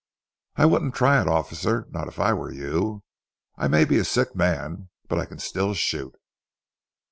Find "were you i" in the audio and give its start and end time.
2.33-3.67